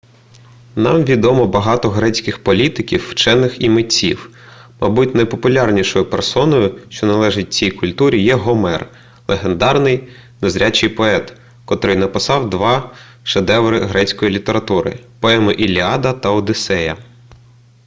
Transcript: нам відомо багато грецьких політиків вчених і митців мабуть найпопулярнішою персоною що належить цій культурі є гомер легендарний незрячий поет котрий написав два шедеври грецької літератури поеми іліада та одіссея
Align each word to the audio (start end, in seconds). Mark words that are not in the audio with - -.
нам 0.75 1.03
відомо 1.05 1.47
багато 1.47 1.89
грецьких 1.89 2.43
політиків 2.43 3.09
вчених 3.09 3.61
і 3.61 3.69
митців 3.69 4.35
мабуть 4.79 5.15
найпопулярнішою 5.15 6.09
персоною 6.09 6.79
що 6.89 7.07
належить 7.07 7.53
цій 7.53 7.71
культурі 7.71 8.21
є 8.23 8.35
гомер 8.35 8.89
легендарний 9.27 10.07
незрячий 10.41 10.89
поет 10.89 11.33
котрий 11.65 11.95
написав 11.95 12.49
два 12.49 12.91
шедеври 13.23 13.79
грецької 13.79 14.31
літератури 14.31 14.99
поеми 15.19 15.53
іліада 15.53 16.13
та 16.13 16.29
одіссея 16.29 16.97